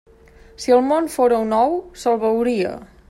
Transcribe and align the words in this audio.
Si 0.63 0.73
el 0.77 0.81
món 0.87 1.09
fóra 1.17 1.39
un 1.49 1.53
ou, 1.59 1.77
se'l 2.05 2.19
beuria. 2.25 2.75